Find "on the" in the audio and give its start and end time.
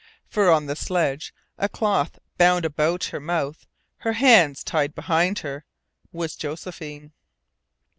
0.49-0.75